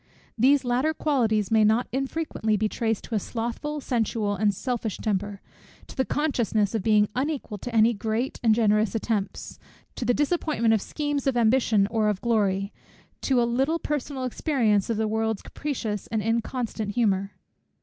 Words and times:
These 0.35 0.65
latter 0.65 0.95
qualities 0.95 1.51
may 1.51 1.63
not 1.63 1.87
infrequently 1.91 2.57
be 2.57 2.67
traced 2.67 3.03
to 3.03 3.13
a 3.13 3.19
slothful, 3.19 3.79
sensual, 3.81 4.35
and 4.35 4.51
selfish 4.51 4.97
temper; 4.97 5.41
to 5.85 5.95
the 5.95 6.05
consciousness 6.05 6.73
of 6.73 6.81
being 6.81 7.07
unequal 7.15 7.59
to 7.59 7.75
any 7.75 7.93
great 7.93 8.39
and 8.41 8.55
generous 8.55 8.95
attempts; 8.95 9.59
to 9.93 10.03
the 10.03 10.15
disappointment 10.15 10.73
of 10.73 10.81
schemes 10.81 11.27
of 11.27 11.37
ambition 11.37 11.85
or 11.91 12.07
of 12.09 12.19
glory; 12.19 12.73
to 13.21 13.39
a 13.43 13.43
little 13.43 13.77
personal 13.77 14.23
experience 14.23 14.89
of 14.89 14.97
the 14.97 15.07
world's 15.07 15.43
capricious 15.43 16.07
and 16.07 16.23
inconstant 16.23 16.93
humour. 16.95 17.33